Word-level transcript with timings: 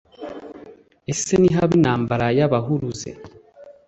ese 1.11 1.31
nihaba 1.37 1.73
intambara 1.79 2.25
y’ 2.37 2.41
abahuruze. 2.47 3.09